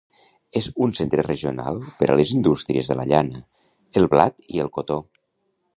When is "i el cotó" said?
4.57-5.01